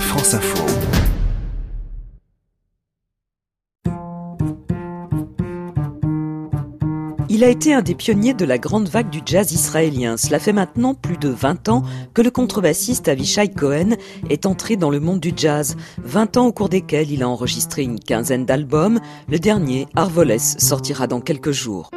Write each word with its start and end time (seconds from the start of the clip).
France 0.00 0.34
Info. 0.34 0.64
Il 7.28 7.44
a 7.44 7.48
été 7.48 7.74
un 7.74 7.82
des 7.82 7.94
pionniers 7.94 8.34
de 8.34 8.44
la 8.44 8.56
grande 8.56 8.88
vague 8.88 9.10
du 9.10 9.20
jazz 9.26 9.52
israélien. 9.52 10.16
Cela 10.16 10.38
fait 10.38 10.52
maintenant 10.52 10.94
plus 10.94 11.18
de 11.18 11.28
20 11.28 11.68
ans 11.68 11.82
que 12.14 12.22
le 12.22 12.30
contrebassiste 12.30 13.08
Avishai 13.08 13.48
Cohen 13.48 13.96
est 14.30 14.46
entré 14.46 14.76
dans 14.76 14.90
le 14.90 15.00
monde 15.00 15.20
du 15.20 15.32
jazz. 15.36 15.76
20 15.98 16.36
ans 16.36 16.46
au 16.46 16.52
cours 16.52 16.68
desquels 16.68 17.10
il 17.10 17.22
a 17.22 17.28
enregistré 17.28 17.82
une 17.82 18.00
quinzaine 18.00 18.46
d'albums. 18.46 19.00
Le 19.28 19.38
dernier, 19.38 19.86
Arvoles, 19.96 20.38
sortira 20.38 21.06
dans 21.08 21.20
quelques 21.20 21.50
jours. 21.52 21.90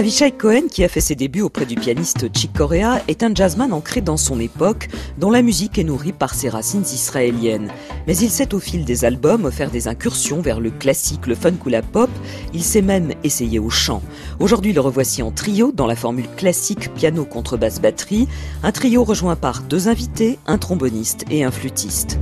Avishai 0.00 0.32
Cohen, 0.32 0.68
qui 0.72 0.82
a 0.82 0.88
fait 0.88 1.02
ses 1.02 1.14
débuts 1.14 1.42
auprès 1.42 1.66
du 1.66 1.74
pianiste 1.74 2.34
Chick 2.34 2.54
Corea, 2.54 3.02
est 3.06 3.22
un 3.22 3.34
jazzman 3.34 3.70
ancré 3.70 4.00
dans 4.00 4.16
son 4.16 4.40
époque, 4.40 4.88
dont 5.18 5.30
la 5.30 5.42
musique 5.42 5.76
est 5.78 5.84
nourrie 5.84 6.14
par 6.14 6.32
ses 6.32 6.48
racines 6.48 6.86
israéliennes. 6.90 7.70
Mais 8.06 8.16
il 8.16 8.30
s'est 8.30 8.54
au 8.54 8.60
fil 8.60 8.86
des 8.86 9.04
albums 9.04 9.50
faire 9.52 9.70
des 9.70 9.88
incursions 9.88 10.40
vers 10.40 10.58
le 10.58 10.70
classique, 10.70 11.26
le 11.26 11.34
funk 11.34 11.58
ou 11.66 11.68
la 11.68 11.82
pop. 11.82 12.08
Il 12.54 12.62
s'est 12.62 12.80
même 12.80 13.12
essayé 13.24 13.58
au 13.58 13.68
chant. 13.68 14.00
Aujourd'hui, 14.38 14.72
le 14.72 14.80
revoici 14.80 15.22
en 15.22 15.32
trio 15.32 15.70
dans 15.70 15.86
la 15.86 15.96
formule 15.96 16.30
classique 16.34 16.94
piano 16.94 17.26
contre 17.26 17.58
basse 17.58 17.82
batterie, 17.82 18.26
un 18.62 18.72
trio 18.72 19.04
rejoint 19.04 19.36
par 19.36 19.60
deux 19.60 19.88
invités, 19.88 20.38
un 20.46 20.56
tromboniste 20.56 21.26
et 21.30 21.44
un 21.44 21.50
flûtiste. 21.50 22.18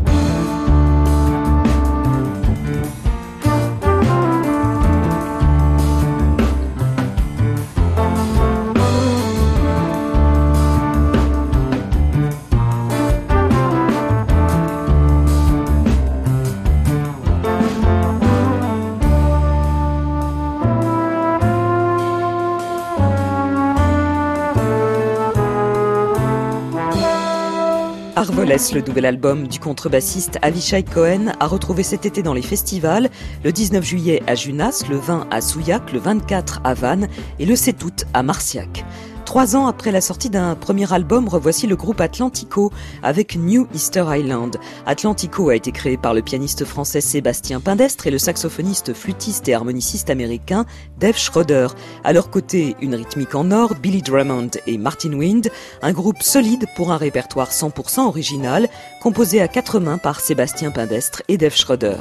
Arvoles, 28.29 28.57
le 28.74 28.80
nouvel 28.82 29.07
album 29.07 29.48
du 29.48 29.59
contrebassiste 29.59 30.38
Avishai 30.43 30.82
Cohen, 30.82 31.32
a 31.40 31.46
retrouvé 31.46 31.82
cet 31.82 32.04
été 32.04 32.23
dans 32.23 32.35
les 32.35 32.43
festivals, 32.43 33.09
le 33.43 33.52
19 33.52 33.82
juillet 33.82 34.23
à 34.26 34.35
Junas, 34.35 34.85
le 34.90 34.96
20 34.96 35.29
à 35.30 35.40
Souillac, 35.40 35.93
le 35.93 35.98
24 35.98 36.60
à 36.62 36.74
Vannes 36.74 37.09
et 37.38 37.46
le 37.46 37.57
7 37.57 37.82
août 37.85 38.04
à 38.12 38.23
Marciac. 38.23 38.85
Trois 39.29 39.57
ans 39.57 39.66
après 39.66 39.93
la 39.93 40.01
sortie 40.01 40.30
d'un 40.30 40.54
premier 40.54 40.90
album, 40.90 41.29
revoici 41.29 41.66
le 41.66 41.76
groupe 41.76 42.01
Atlantico 42.01 42.73
avec 43.02 43.37
New 43.37 43.68
Easter 43.74 44.07
Island. 44.09 44.57
Atlantico 44.87 45.51
a 45.51 45.54
été 45.54 45.70
créé 45.70 45.98
par 45.98 46.15
le 46.15 46.23
pianiste 46.23 46.65
français 46.65 47.02
Sébastien 47.02 47.60
Pindestre 47.60 48.07
et 48.07 48.10
le 48.10 48.16
saxophoniste, 48.16 48.95
flûtiste 48.95 49.46
et 49.46 49.52
harmoniciste 49.52 50.09
américain 50.09 50.65
Dave 50.98 51.18
Schroeder. 51.18 51.68
À 52.04 52.15
leur 52.15 52.30
côté, 52.30 52.74
une 52.80 52.95
rythmique 52.95 53.35
en 53.35 53.51
or, 53.51 53.74
Billy 53.74 54.01
Drummond 54.01 54.52
et 54.66 54.79
Martin 54.79 55.12
Wind, 55.12 55.51
un 55.82 55.92
groupe 55.92 56.23
solide 56.23 56.65
pour 56.74 56.90
un 56.90 56.96
répertoire 56.96 57.51
100% 57.51 58.07
original, 58.07 58.66
composé 59.02 59.42
à 59.42 59.48
quatre 59.48 59.79
mains 59.79 59.98
par 59.98 60.20
Sébastien 60.20 60.70
Pindestre 60.70 61.20
et 61.29 61.37
Dave 61.37 61.54
Schroeder. 61.54 61.98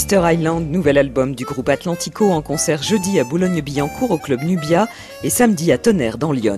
Easter 0.00 0.22
Island, 0.24 0.70
nouvel 0.70 0.96
album 0.96 1.34
du 1.34 1.44
groupe 1.44 1.68
Atlantico 1.68 2.30
en 2.30 2.40
concert 2.40 2.82
jeudi 2.82 3.20
à 3.20 3.24
Boulogne-Billancourt 3.24 4.12
au 4.12 4.16
club 4.16 4.40
Nubia 4.42 4.88
et 5.22 5.28
samedi 5.28 5.72
à 5.72 5.76
Tonnerre 5.76 6.16
dans 6.16 6.32
Lyon. 6.32 6.56